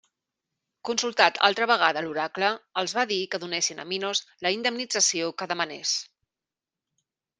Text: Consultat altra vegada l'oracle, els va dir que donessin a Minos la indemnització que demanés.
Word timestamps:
Consultat 0.89 1.35
altra 1.47 1.67
vegada 1.71 2.03
l'oracle, 2.05 2.49
els 2.83 2.95
va 2.99 3.03
dir 3.11 3.19
que 3.35 3.41
donessin 3.45 3.83
a 3.83 3.85
Minos 3.91 4.23
la 4.47 4.53
indemnització 4.57 5.29
que 5.43 5.49
demanés. 5.53 5.93